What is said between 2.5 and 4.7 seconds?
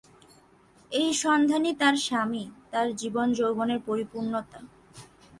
তার জীবনযৌবনের পরিপূর্ণতা।